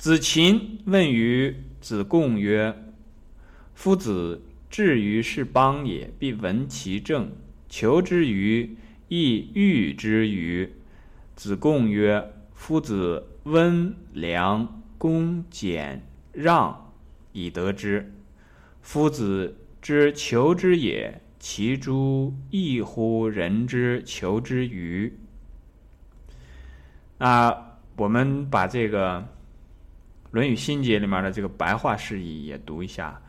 [0.00, 2.74] 子禽问于子贡曰
[3.76, 7.32] ：“夫子至于是邦也，必闻其政，
[7.68, 8.78] 求之于
[9.08, 10.72] 亦欲之于？”
[11.36, 16.94] 子贡曰：“夫子温良恭俭让
[17.32, 18.10] 以得之。
[18.80, 25.12] 夫子之求之也，其诸异乎人之求之与？”
[27.20, 29.18] 那我们把这个
[30.30, 33.20] 《论语心结》里面的这个白话释义也读一下。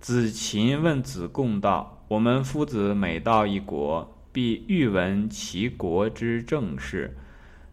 [0.00, 7.16] 子禽问子贡道：“我们夫子每到一国，必欲闻其国之政事。”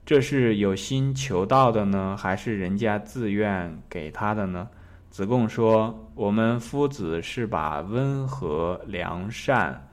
[0.03, 4.67] 这是有心求道的呢，还是人家自愿给他的呢？
[5.09, 9.89] 子贡说：“我们夫子是把温和、良善、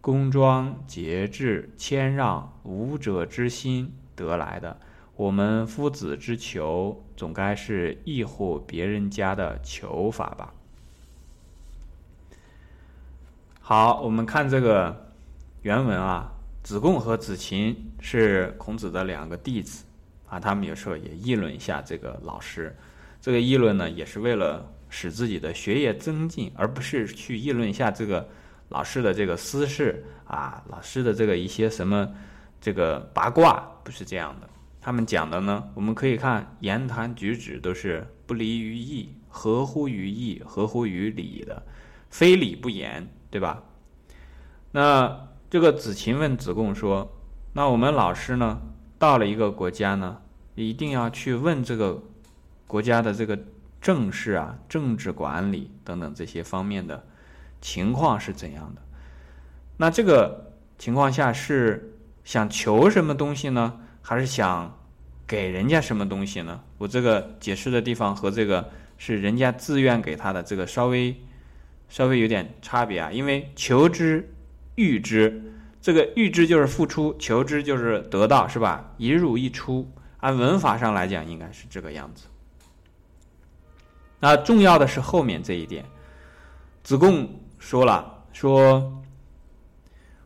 [0.00, 4.76] 恭庄、节制、谦让、武者之心得来的。
[5.16, 10.52] 我们夫子之求，总该是异乎别人家的求法吧？”
[13.60, 15.10] 好，我们看这个
[15.62, 16.32] 原文啊。
[16.62, 19.84] 子贡和子禽是孔子的两个弟子
[20.28, 22.74] 啊，他们有时候也议论一下这个老师。
[23.22, 28.28] 这个议论呢，也是为了使自己的学业增进，而不是去议论一下这个
[28.70, 32.12] 老师的这个私事啊，老师的这个一些什么
[32.60, 34.48] 这个八卦，不是这样的。
[34.86, 41.60] 他们讲的呢，我们可以看言谈举止都是不离于义，合乎于义，合乎于礼的，
[42.08, 43.64] 非礼不言，对吧？
[44.70, 45.26] 那。
[45.48, 47.08] 这个子禽问子贡说
[47.54, 48.60] ：“那我们老师呢，
[48.98, 50.20] 到了一个国家呢，
[50.54, 52.02] 一定要去问这个
[52.66, 53.38] 国家的这个
[53.80, 57.06] 政事啊、政治管理等等这些方面的
[57.60, 58.82] 情况是怎样的？
[59.76, 64.78] 那这个情况下是想求什么东西呢，还是想
[65.26, 66.60] 给人家什么东西呢？
[66.78, 71.20] 我这个解释的地方和这个是人家自愿给他的这个稍微
[71.88, 74.32] 稍微有点差别啊，因为求之。”
[74.78, 75.42] 欲之，
[75.80, 78.92] 这个欲之就是付出，求之就是得到，是吧？
[78.98, 82.26] 一入一出，按文法上来讲，应该是这个样子。
[84.20, 85.82] 那重要的是后面这一点，
[86.82, 89.02] 子贡说了，说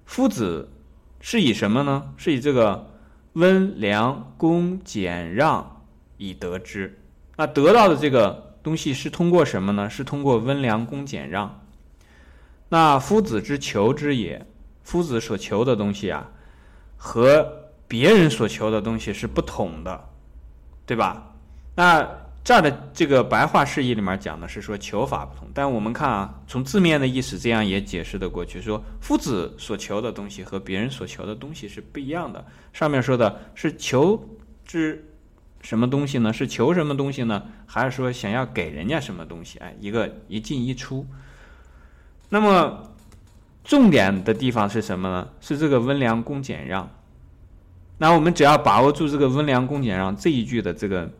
[0.04, 0.68] 夫子
[1.20, 2.12] 是以什么呢？
[2.16, 2.89] 是以这个
[3.34, 5.82] 温良恭俭让
[6.16, 6.98] 以得之。
[7.36, 9.88] 那得到的这个东西是通过什么呢？
[9.88, 11.60] 是通过温良恭俭让。
[12.68, 14.46] 那夫子之求之也，
[14.82, 16.30] 夫子所求的东西啊，
[16.96, 20.08] 和别人所求的东西是不同的，
[20.86, 21.34] 对吧？
[21.74, 22.08] 那
[22.42, 32.44] 这儿的这个白话释义里面讲的是说求法不同，但我们看啊，从字面的意思这样也解释的过去，说夫子所求的东西和别人所求的东西是不一样的。
[32.72, 34.26] 上面说的是求
[34.64, 35.04] 之
[35.60, 36.32] 什么东西呢？
[36.32, 37.42] 是求什么东西呢？
[37.66, 39.58] 还是说想要给人家什么东西？
[39.58, 41.06] 哎，一个一进一出。
[42.30, 42.90] 那么，
[43.62, 45.28] 重点的地方是什么呢？
[45.42, 46.88] 是这个温良恭俭让。
[47.98, 51.10] 那我们只要把握住这个温良恭俭让这一句的这个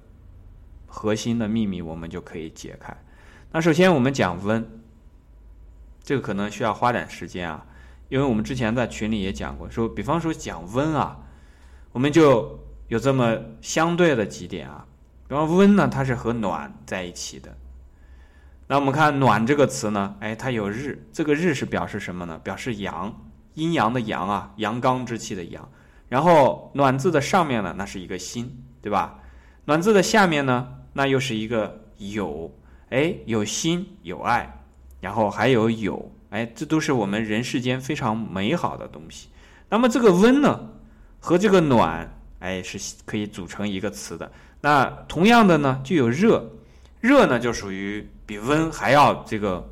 [0.90, 2.94] 核心的秘密，我们就可以解开。
[3.52, 4.68] 那首先我们讲温，
[6.02, 7.64] 这个可能需要花点时间啊，
[8.10, 11.16] 因为我们之前在群里也讲过，说比方说讲温啊，
[11.92, 14.84] 我们就有这么相对的几点啊。
[15.26, 17.56] 比方温呢，它是和暖在一起的。
[18.66, 22.38] 那我们看“暖”这个词呢，哎，它有日，这个日是表示什么呢？
[22.38, 23.12] 表示阳，
[23.54, 25.68] 阴阳的阳啊，阳刚之气的阳。
[26.08, 29.18] 然后“暖”字的上面呢，那是一个心，对吧
[29.66, 32.52] ？“暖”字的下面呢，那又是一个有，
[32.90, 34.52] 哎，有心有爱，
[35.00, 39.28] 然后还有有，哎，这都是我们人世间非常美好的东西。
[39.68, 40.70] 那么这个“温”呢，
[41.18, 44.30] 和这个“暖”，哎，是可以组成一个词的。
[44.60, 46.50] 那同样的呢，就有热，
[47.00, 48.08] 热呢就属于。
[48.30, 49.68] 比温还要这个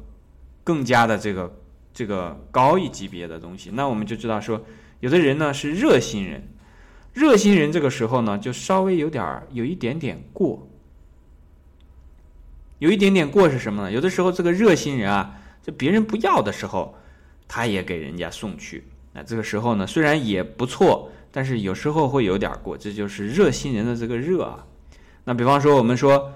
[0.65, 1.61] 更加的这个
[1.95, 4.61] 这个高一级别的东西，那我们就知道说，
[4.99, 6.43] 有的人呢是热心人，
[7.13, 10.68] 热心人这个时候呢就稍微有点儿有一点点过，
[12.79, 13.93] 有一点点过是什么呢？
[13.93, 16.97] 有的时候这个热心人啊，就别人不要的时候，
[17.47, 24.65] 他也给人家送去，那这个时候呢虽然也不错，但是有时候会有点过，这就是热心人的这个热啊。
[25.25, 26.33] 那比方说我们说。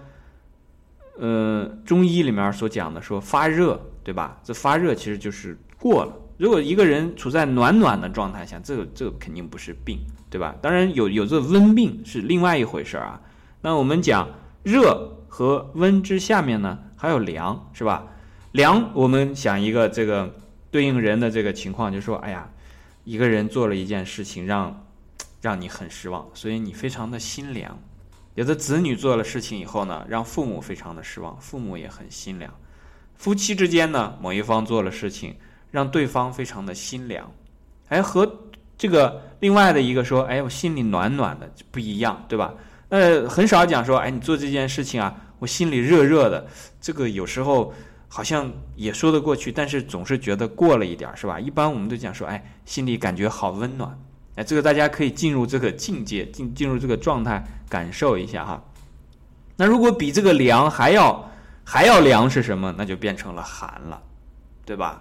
[1.19, 4.41] 呃，中医里面所讲的说发热，对吧？
[4.43, 6.13] 这发热其实就是过了。
[6.39, 9.99] 如果一个人处在暖暖的状态下，这个这个肯定不是病，
[10.31, 10.57] 对吧？
[10.63, 13.21] 当然有有这温病是另外一回事啊。
[13.61, 14.27] 那我们讲
[14.63, 18.05] 热和温之下面呢，还有凉，是吧？
[18.51, 20.31] 凉，我们想一个这个
[20.71, 22.47] 对应人的这个情况，就说，哎呀，
[23.05, 24.85] 一个人做了一件事情让
[25.41, 27.79] 让你很失望，所以你非常的心凉，
[28.35, 32.53] 有的子女做了事情以后呢，让父母非常的失望，父母也很心凉。
[33.17, 35.35] 夫妻之间呢，某一方做了事情，
[35.71, 37.33] 让对方非常的心凉，
[37.89, 38.31] 哎，和
[38.77, 42.53] 这个另外的一个说，哎，我心里暖暖的不一样，对吧？
[42.95, 46.47] 那很少讲说，哎，你做这件事情啊，我心里热热的，
[46.81, 47.75] 这个有时候
[48.07, 51.41] 好像也说得过去，但是总是觉得过了一点，是吧？
[51.41, 53.99] 一般我们都讲说，哎，心里感觉好温暖，
[54.37, 58.63] 哎，这个大家可以进入这个境界，进进入这个状态，感受一下哈。
[59.57, 61.29] 那如果比这个凉还要。
[61.65, 62.75] 还要凉是什么？
[62.77, 64.03] 那就变成了寒了，
[64.67, 65.01] 对吧？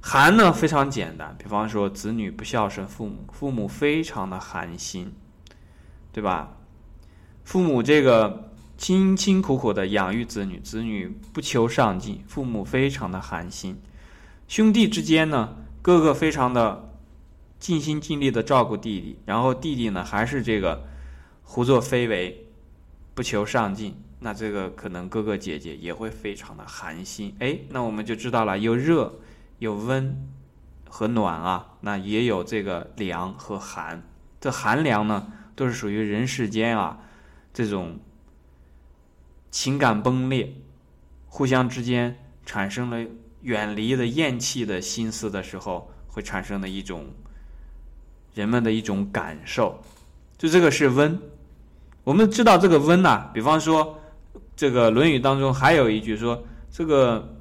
[0.00, 5.12] 寒呢非常简单，比方说子女不孝顺父母，父母非常的寒心，
[6.10, 6.56] 对吧？
[7.44, 8.49] 父母这个
[8.80, 13.78] 辛辛苦苦的养育子女，子女不求上进，父母非常的寒心。
[14.48, 16.90] 兄弟之间呢，哥哥非常的
[17.58, 20.88] 尽心尽力的照顾弟弟，然后弟弟呢还是这个
[21.42, 22.46] 胡作非为，
[23.14, 23.94] 不求上进。
[24.20, 29.12] 那这个可能哥哥姐姐也会非常的寒心，哎，那我们就知道了，有热，
[29.58, 30.26] 有温
[30.88, 34.02] 和暖啊，那也有这个凉和寒。
[34.40, 36.98] 这寒凉呢，都是属于人世间啊
[37.52, 37.98] 这种
[39.50, 40.52] 情感崩裂，
[41.26, 43.04] 互相之间产生了
[43.42, 47.06] 远离的厌弃的心思的时候，会产生的一种
[48.34, 49.82] 人们的一种感受。
[50.38, 51.20] 就这个是温，
[52.04, 53.96] 我们知道这个温呐，比方说。
[54.56, 57.34] 这个《论语》当中还有一句说，这个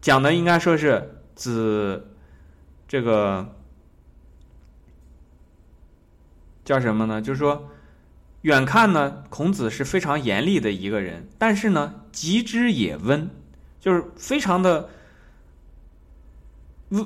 [0.00, 2.08] 讲的应该说是子
[2.88, 3.54] 这个
[6.64, 7.22] 叫什么呢？
[7.22, 7.70] 就是说，
[8.46, 13.28] 远看呢，孔子是非常严厉的一个人，但是呢，极之也温，
[13.80, 14.88] 就是非常的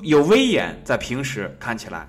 [0.03, 2.07] 有威严，在平时看起来，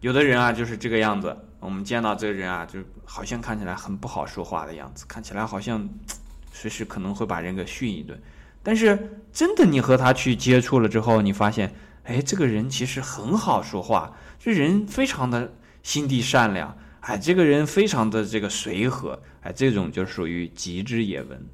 [0.00, 1.36] 有的人啊就是这个样子。
[1.60, 5.88] 我们见到这个人啊，就好像看起来很不好说话的样子，看起来好像
[6.52, 8.20] 随时可能会把人给训一顿。
[8.64, 11.72] 但是真的，你和他去接触了之后，你发现，
[12.02, 15.52] 哎，这个人其实很好说话，这人非常的
[15.84, 21.46] 心地善良，哎，这个人非常的这个随和，哎，这种就属于极之也文。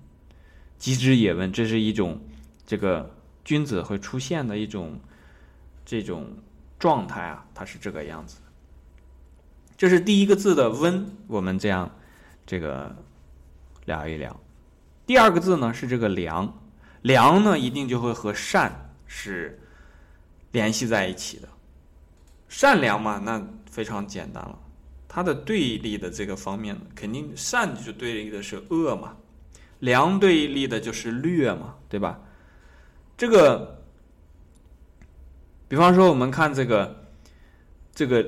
[0.78, 2.20] 极之也文，这是一种
[2.66, 3.14] 这个
[3.44, 5.00] 君子会出现的一种
[5.84, 6.26] 这种
[6.78, 8.37] 状态啊，他是这个样子。
[9.76, 11.90] 这是第一个字的“温”，我们这样
[12.44, 12.94] 这个
[13.84, 14.38] 聊一聊。
[15.06, 16.52] 第二个字呢是这个“良
[17.02, 19.58] ”，“良”呢一定就会和“善”是
[20.50, 21.49] 联系在一起的。
[22.49, 24.58] 善良嘛，那非常简单了。
[25.08, 29.17] 它的对立的这个方面，肯定善就对立的是恶嘛，
[29.81, 32.20] 良对立的就是劣嘛，对吧？
[33.17, 33.82] 这个，
[35.69, 37.05] 比方说我们看这个，
[37.94, 38.25] 这个。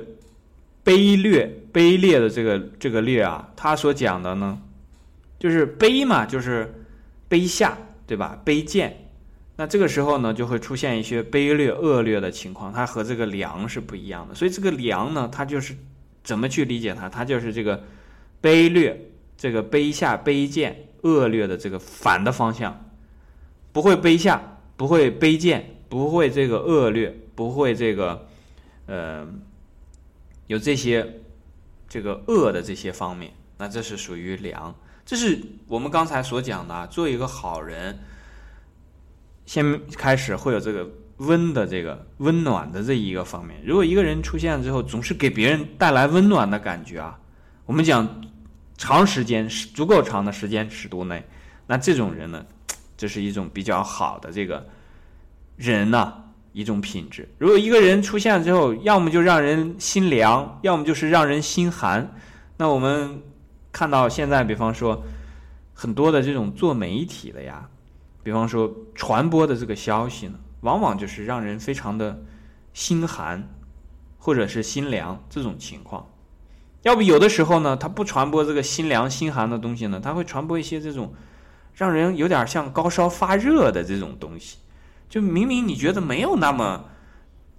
[0.81, 4.59] 卑劣、卑劣的这个这个劣啊，他所讲的呢，
[5.37, 6.73] 就是卑嘛，就是
[7.29, 7.77] 卑下，
[8.07, 8.41] 对吧？
[8.43, 9.11] 卑贱，
[9.55, 14.33] 那这个时候呢，就会出现一些卑劣、恶劣的情况，它和这个良是不一样的。
[14.33, 15.75] 所以这个良呢，它就是
[16.23, 17.09] 怎么去理解它？
[17.09, 17.83] 它就是这个
[18.41, 22.89] 卑劣、这个卑下、卑贱、恶劣的这个反的方向，
[23.71, 28.27] 不会卑下，不会卑贱，不会这个恶劣，不会这个，
[28.85, 29.27] 呃。
[30.47, 31.21] 有这些，
[31.87, 34.75] 这个恶的这些方面，那这是属于良。
[35.05, 37.99] 这是我们刚才所讲的，啊做一个好人，
[39.45, 40.89] 先开始会有这个
[41.19, 43.57] 温的这个温暖的这一个方面。
[43.63, 47.17] 如果一个人出现了之后，总是给别人带来温暖的感觉啊，
[47.65, 48.21] 我们讲
[48.77, 51.23] 长时间足够长的时间尺度内，
[51.65, 52.45] 那这种人呢，
[52.97, 54.67] 这是一种比较好的这个
[55.55, 56.13] 人呢。
[56.51, 57.29] 一种品质。
[57.37, 62.11] 如果一个人出现了之后，要么就让人心凉，要么就是让人心寒。
[62.57, 63.21] 那我们
[63.71, 65.01] 看到现在，比方说
[65.75, 67.69] 很多的这种做媒体的呀，
[68.23, 72.21] 比方说传播的这个消息呢，往往就是让人非常的
[72.73, 73.49] 心寒，
[74.17, 76.09] 或者是心凉这种情况。
[76.81, 81.13] 要不有的时候呢，他不传播这个心凉心寒的东西呢，他会传播一些这种
[81.73, 84.57] 让人有点像高烧发热的这种东西。
[85.09, 86.85] 就明明你觉得没有那么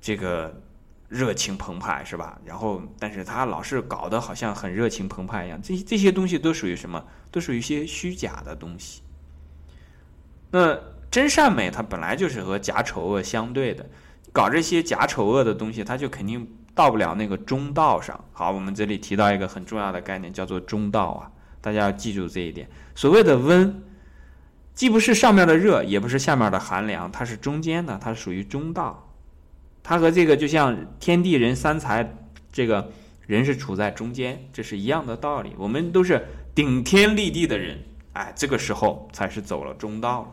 [0.00, 0.62] 这个
[1.08, 2.38] 热情澎湃是吧？
[2.44, 7.04] 然后，但是他老是搞得好像很热情澎湃一样，这这些东西都属于什么？
[7.30, 9.02] 都属于一些虚假的东西。
[10.52, 10.78] 那
[11.10, 13.84] 真善美它本来就是和假丑恶相对的，
[14.32, 18.22] 搞这些假丑恶的东西，它就肯定到不了那个中道上。
[18.32, 22.68] 好，我们这里提到一个很重要的概念，叫做中道啊，大家要记住这一点。
[22.94, 23.82] 所谓的温。
[24.72, 29.06] 既不是上面的热，也不是下面的寒凉，它是中间的，它属于中道。
[29.82, 32.08] 它和这个就像天地人三才，
[32.50, 32.90] 这个
[33.26, 35.52] 人是处在中间，这是一样的道理。
[35.58, 36.24] 我们都是
[36.54, 37.78] 顶天立地的人，
[38.14, 40.28] 哎，这个时候才是走了中道了。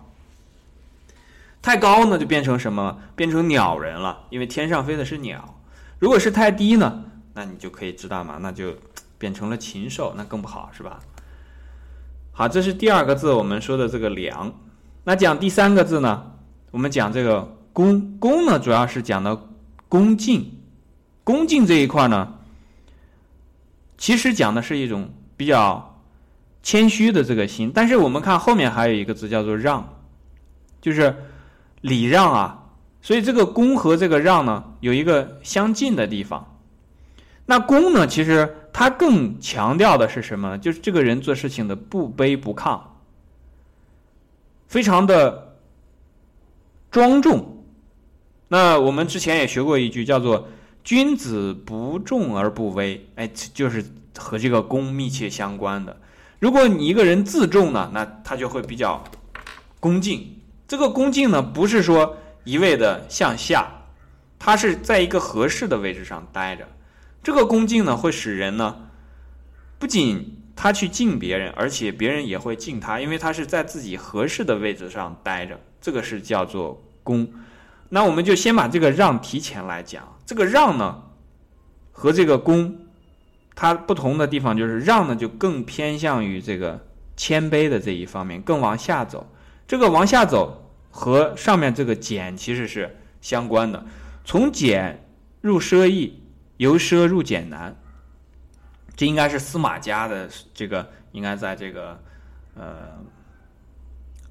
[1.68, 2.98] 太高呢，就变成什么？
[3.14, 5.60] 变成鸟人了，因为天上飞的是鸟。
[6.00, 8.74] 如果是太低呢，那你就可以知道嘛，那就
[9.18, 11.02] 变成了禽兽，那更不好，是吧？
[12.32, 14.54] 好，这是第二个字，我们说的这个良。
[15.04, 16.32] 那讲第三个字呢？
[16.72, 19.38] 我们讲这个恭，恭呢，主要是讲的
[19.90, 20.58] 恭敬。
[21.26, 22.36] 恭敬这一块呢，
[23.98, 26.00] 其实讲的是一种比较
[26.64, 27.70] 谦虚的这个心。
[27.76, 29.90] 但是我们看后面还有一个字叫做让，
[30.80, 31.14] 就是
[31.82, 32.64] 礼让啊。
[33.02, 36.58] 所以这个恭和这个让呢，有一个相近的地方。
[37.46, 40.58] 那恭呢，其实它更强调的是什么？
[40.58, 42.80] 就是这个人做事情的不卑不亢，
[44.68, 45.56] 非常的
[46.92, 47.64] 庄重。
[48.48, 50.48] 那我们之前也学过一句，叫做。
[50.84, 53.84] 君子不重而不威，哎，就是
[54.18, 56.00] 和这个恭密切相关的。
[56.40, 59.04] 如果你一个人自重呢，那他就会比较
[59.82, 60.37] 恭敬。
[60.68, 63.68] 这个恭敬呢，不是说一味的向下，
[64.38, 66.68] 他是在一个合适的位置上待着。
[67.24, 68.90] 这个恭敬呢，会使人呢，
[69.80, 75.60] 不仅他去敬别人，而且别人也会敬他，因为他是在自己合适的位置上待着。
[75.80, 77.32] 这个是叫做恭。
[77.90, 80.18] 那我们就先把这个让提前来讲。
[80.26, 81.04] 这个让呢，
[81.94, 82.78] 和这个恭，
[83.56, 89.32] 它不同的地方就是让呢就更偏向于这个谦卑的这一方面，更往下走。
[89.68, 93.86] 这个往下走和上面这个俭其实是相关的，
[94.24, 95.06] 从俭
[95.42, 96.24] 入奢易，
[96.56, 97.76] 由奢入俭难。
[98.96, 102.00] 这应该是司马家的这个，应该在这个
[102.56, 102.98] 呃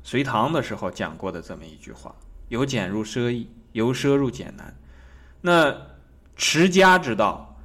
[0.02, 2.12] 隋唐的时候讲过的这么一句话：
[2.48, 4.74] 由俭入奢易，由奢入俭难。
[5.40, 5.72] 那
[6.34, 7.56] 持家之道，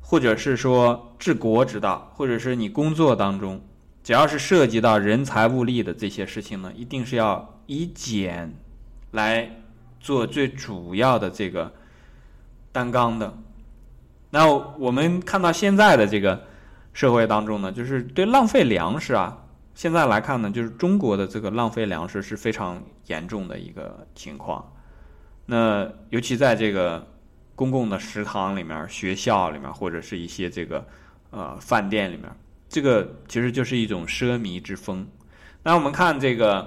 [0.00, 3.60] 或者是说治国之道，或者是你工作当中，
[4.08, 8.50] 只要是涉及到人财物力的这些事情呢，一定是要以俭
[9.10, 9.60] 来
[10.00, 11.70] 做最主要的这个
[12.72, 13.36] 担纲的。
[14.30, 16.42] 那我们看到现在的这个
[16.94, 24.72] 社会当中呢，就是对浪费粮食啊，现在来看呢，就是中国的这个浪费粮食是非常严重的一个情况。
[25.44, 27.06] 那尤其在这个。
[27.54, 30.86] 公共的食堂里面、学校里面，或者是一些这个
[31.30, 32.30] 呃饭店里面，
[32.68, 35.08] 这个其实就是一种奢靡之风。
[35.62, 36.62] 那我们看这个《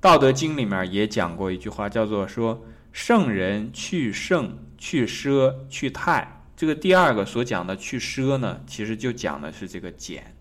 [0.00, 6.42] 道德经》里面也讲过一句话，叫做说“圣人去圣、去奢、去泰”。
[6.56, 10.36] 这个第二个所讲的去奢呢，其实就讲的是这个简、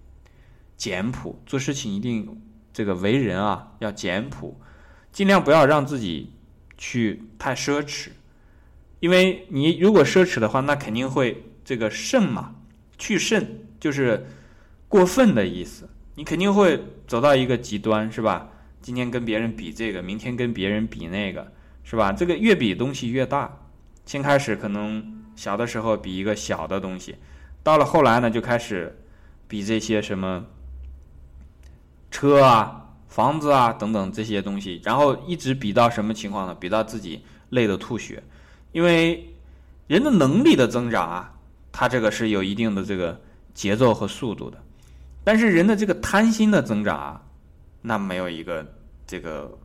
[0.76, 2.42] 简朴，做事情一定
[2.74, 4.60] 这个为人啊要简朴，
[5.12, 6.34] 尽量不要让自己
[6.78, 8.10] 去太奢侈。
[9.00, 12.56] 因为你如果奢侈的话，那肯定会这个肾嘛，
[12.98, 14.28] 去肾就是
[14.90, 15.88] 过分的意思。
[16.16, 18.50] 你肯定会走到一个极端，是吧？
[18.82, 21.50] 今天跟别人比这个，明天跟别人比那个，
[21.84, 22.12] 是吧？
[22.12, 23.58] 这个越比东西越大。
[24.06, 27.16] 先开始可能小的时候比一个小的东西，
[27.64, 28.98] 到了后来呢，就开始
[29.48, 30.46] 比这些什么
[32.10, 36.56] 车啊、房子啊等等这些东西，然后一直比到什么情况呢？
[36.56, 38.24] 比到自己累得吐血。
[38.72, 39.34] 因为
[39.88, 41.34] 人的能力的增长啊，
[41.72, 43.22] 它这个是有一定的这个
[43.54, 44.64] 节奏和速度的，
[45.30, 47.22] 但是人的这个贪心的增长啊，
[47.84, 48.66] 那没有一个
[49.06, 49.56] 这个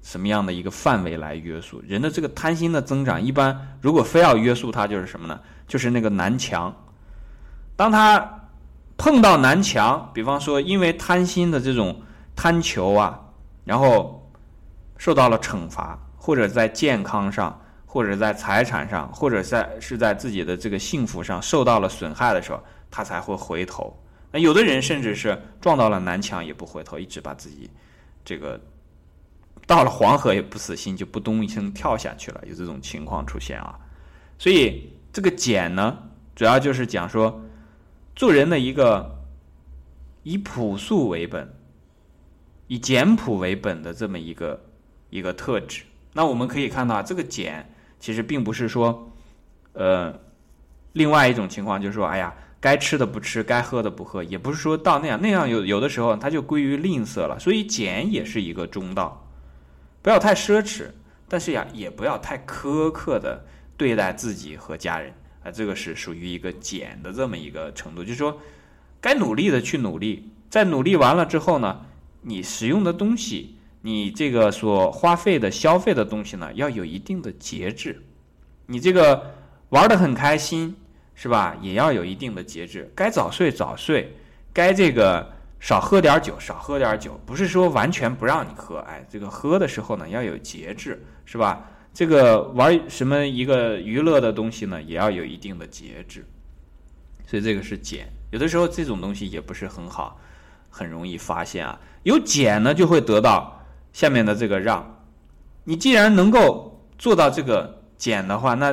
[0.00, 3.20] 什么样的一个范围来约束人的这个贪心的增长。
[3.20, 5.40] 一般如果非要约束它，就是什么呢？
[5.66, 6.72] 就是那个南墙。
[7.74, 8.48] 当他
[8.96, 12.00] 碰到南墙，比方说因为贪心的这种
[12.36, 13.20] 贪求啊，
[13.64, 14.24] 然后
[14.98, 17.60] 受到了惩罚，或者在健康上。
[17.90, 23.98] 或者在财产上，或者在是在自己的这个幸福上受到了损害的时候，他才会回头。
[24.30, 27.70] 那有的人甚至是撞到了南墙也不回头，一直把自己
[28.24, 28.60] 这个
[29.66, 32.42] 到了黄河也不死心，就不咚一声跳下去了。
[32.46, 33.78] 有这种情况出现啊。
[34.38, 35.96] 所以这个简呢，
[36.34, 37.40] 主要就是讲说
[38.14, 39.18] 做人的一个
[40.22, 41.52] 以朴素为本、
[42.66, 44.62] 以简朴为本的这么一个
[45.10, 45.82] 一个特质。
[46.12, 47.68] 那我们可以看到这个简。
[48.00, 49.10] 其实并不是说，
[49.72, 50.20] 呃，
[50.92, 57.38] 另外一种情况就是说，哎呀，该吃的不吃，该喝的不喝，也不是说到那样，那样有有的时候它就归于吝啬了。
[57.38, 59.26] 所以俭也是一个中道，
[60.02, 60.86] 不要太奢侈，
[61.28, 63.44] 但是呀，也不要太苛刻的
[63.76, 65.12] 对待自己和家人
[65.44, 68.02] 啊，这个是属于一个俭的这么一个程度。
[68.02, 68.40] 就是说，
[69.00, 71.86] 该努力的去努力，在努力完了之后呢，
[72.22, 73.54] 你使用的东西。
[73.80, 78.02] 你这个所花费的消费的东西呢，要有一定的节制。
[78.66, 79.34] 你这个
[79.68, 80.74] 玩的很开心，
[81.20, 81.56] 是吧？
[81.60, 84.16] 也要有一定的节制，该早睡早睡，
[84.52, 91.68] 该这个少喝点酒少喝点酒，不是说完全不让你喝，哎，这个喝的时候呢要有节制，是吧？
[91.92, 96.24] 这个玩什么一个娱乐的东西呢，也要有一定的节制，
[97.26, 98.08] 所以这个是减。
[98.30, 100.20] 有的时候这种东西也不是很好，
[100.70, 101.80] 很容易发现啊。
[102.04, 103.60] 有减呢，就会得到
[103.92, 105.02] 下面的这个让。
[105.64, 108.72] 你既然能够做到这个减的话，那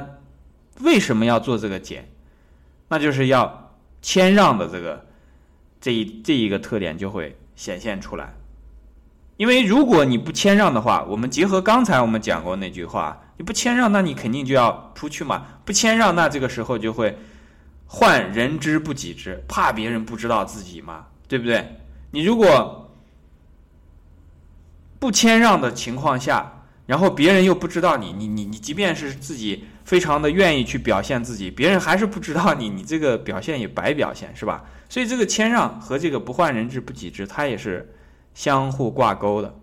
[0.82, 2.08] 为什么要做这个减？
[2.88, 5.06] 那就是要谦让的这个
[5.82, 8.34] 这一这一个特点就会显现出来。
[9.38, 15.46] 因为如果你不谦让的话，我们结合刚才我们讲过那句话，你不谦让，那你肯定就要出去嘛。
[15.66, 17.18] 不谦让，那这个时候就会
[17.86, 21.82] 患人之不己知，怕别人不知道自己嘛，对不对？
[22.12, 22.90] 你如果
[25.00, 34.66] 不谦让的情况下，然后别人又不知道你，你你你，即便是自己非常的愿意去表现自己，别人还是不知道你， 你这个表现也白表现，是吧？
[34.90, 37.88] 所以这个谦让和这个不患人之不己知，它也是
[38.34, 39.56] 相互挂钩的，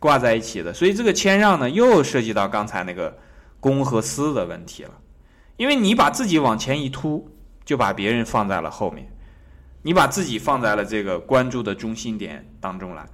[0.00, 0.72] 挂在一起的。
[0.72, 3.16] 所以这个谦让呢，又涉及到刚才那个
[3.60, 4.92] 公和私的问题了，
[5.58, 7.30] 因为你把自己往前一突，
[7.64, 9.06] 就把别人放在了后面，
[9.82, 13.06] 你把自己放在了这个关注的中心点当中来，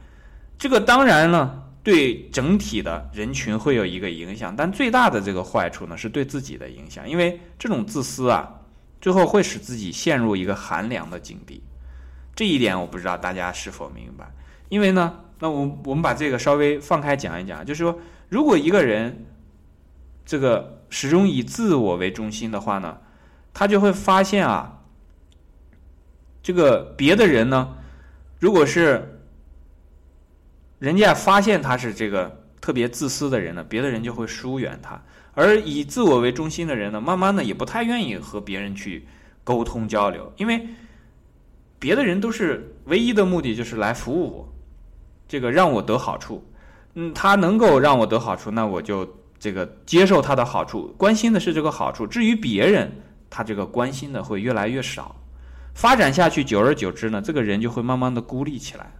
[0.56, 1.70] 这个当然了。
[1.82, 8.60] 对整体的人群会有一个影响，但最大的这个坏处呢，是对自己的影响，因为这种自私啊，
[9.00, 11.60] 最后会使自己陷入一个寒凉的境地。
[12.36, 14.30] 这一点我不知道大家是否明白。
[14.68, 17.98] 因为呢，那我我们把这个稍微放开讲一讲，就是说，
[18.28, 19.26] 如果一个人
[20.24, 22.98] 这个始终以自我为中心的话呢，
[23.52, 24.82] 他就会发现啊，
[26.44, 27.76] 这个别的人呢，
[28.38, 29.08] 如果是。
[30.82, 35.00] 人家发现他是这个特别自私的人呢，别的人就会疏远他；
[35.32, 39.06] 而以自我为中心的人呢，慢慢的也不太愿意和别人去
[39.44, 40.66] 沟通交流，因为
[41.78, 44.52] 别的人都是唯一的目的就是来服务我，
[45.28, 46.44] 这个让我得好处。
[46.94, 52.04] 嗯，他能够让我得好处，那我就这个接受他的好处，关心的是这个好处。
[52.08, 52.90] 至于别人，
[53.30, 55.14] 他这个关心的会越来越少。
[55.74, 58.92] 发展下去，久而久之呢，这个人就会慢慢的孤立起来。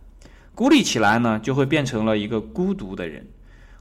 [0.54, 3.26] 孤立起来呢，就会变成了一个孤独的人。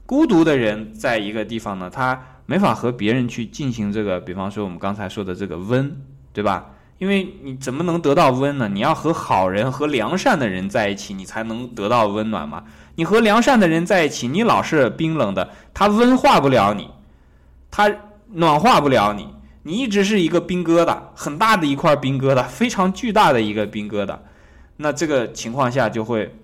[0.06, 6.70] 孤独的人在一个地方呢，他没法和别人去进行这个，比方说我们刚才说的这个温，对吧？
[6.98, 8.68] 因为你怎么能得到温呢？
[8.68, 12.64] 你要和好人和良善的人在一起，你才能得到温暖嘛。
[12.96, 16.88] 你和良善的人在一起，你老是冰冷的，他温化不了你，
[17.70, 17.90] 他
[18.32, 19.28] 暖化不了你，
[19.62, 24.18] 你一直是一个冰疙瘩，很大的一块冰疙瘩，非常巨大的一个冰疙瘩。
[24.76, 26.34] 那这个情况下就会。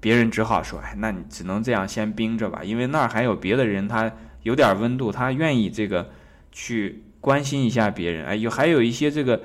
[0.00, 4.10] 别人只好说：“哎，那你只能这样先冰着吧，因为那儿还有别的人，他
[4.42, 6.10] 有点温度，他愿意这个
[6.50, 8.24] 去关心一下别人。
[8.24, 9.42] 哎，有还有一些这个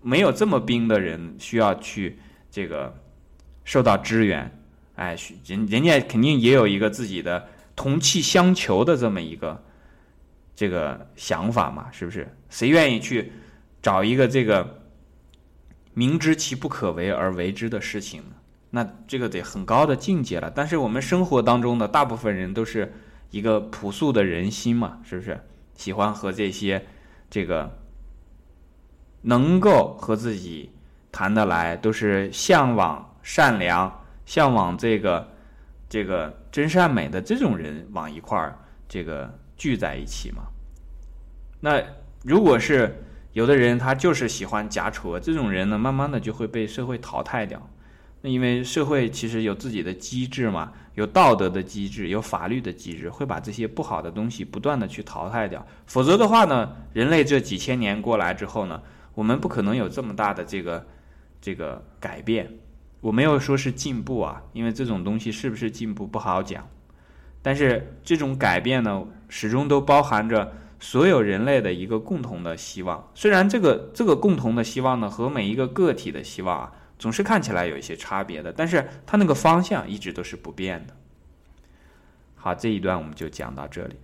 [0.00, 2.18] 没有这么冰的人需要去
[2.50, 2.96] 这个
[3.64, 4.56] 受到支援。
[4.94, 5.16] 哎，
[5.46, 9.64] 人人家肯定也有一个自己的同气相求的这么一个
[10.54, 12.32] 这个想法嘛，是不是？
[12.50, 13.32] 谁愿意去
[13.80, 14.82] 找一个这个
[15.94, 18.36] 明知其不可为而为之的事情呢？”
[18.74, 22.90] 那这个得很高的境界了，但是我们生活当中的大部分人都是
[23.30, 25.38] 一个朴素的人心嘛，是不是？
[25.74, 26.82] 喜欢和这些
[27.28, 27.70] 这个
[29.20, 30.70] 能够和自己
[31.10, 33.92] 谈得来，都是向往善良、
[34.24, 35.28] 向往这个
[35.86, 38.58] 这个真善美的这种人往一块儿
[38.88, 40.44] 这个聚在一起嘛。
[41.60, 41.78] 那
[42.24, 43.04] 如果是
[43.34, 47.60] 有的人他就是喜欢假丑，这种人呢，慢慢的就会被社会淘汰掉。
[48.24, 55.66] 那因为社会其实有自己的机制嘛，有道德的机制，有法律的机制，会把这些不好的东西不断的去淘汰掉。
[55.86, 58.80] 否则的话呢，人类这几千年过来之后呢，
[59.16, 60.86] 我们不可能有这么大的这个
[61.40, 62.48] 这个改变。
[63.00, 66.68] 我没有说是进步啊，因为这种东西是不是进步不好讲。
[67.42, 73.10] 但是这种改变呢，始终都包含着所有人类的一个共同的希望。
[73.16, 76.72] 虽然这个这个共同的希望呢，和每一个个体的希望啊。
[77.02, 80.94] 总是看起来有一些差别的，但是它那个方向一直都是不变的。
[82.36, 83.96] 好，这一段我们就讲到这里。